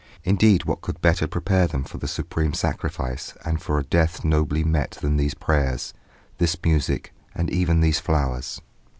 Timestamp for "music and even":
6.63-7.81